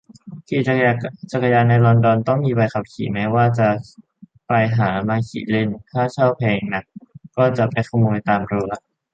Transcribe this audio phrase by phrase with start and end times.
[0.47, 0.75] ขี่จัก
[1.45, 3.67] รยานในลอนดอน ต้องมีใบขับขี่ไหม ว่าจะ
[4.47, 6.83] ไปหามาขี่เล่น ถ้าเช่าแพงนัก
[7.37, 8.71] ก็จะไปขโมยตามรั้ว